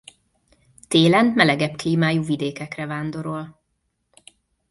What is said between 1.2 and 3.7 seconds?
melegebb klímájú vidékekre vándorol.